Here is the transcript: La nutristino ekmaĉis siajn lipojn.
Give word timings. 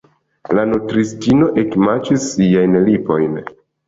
La 0.59 0.61
nutristino 0.69 1.49
ekmaĉis 1.63 2.25
siajn 2.31 2.79
lipojn. 2.89 3.37